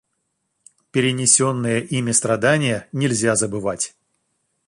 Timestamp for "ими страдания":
1.85-2.89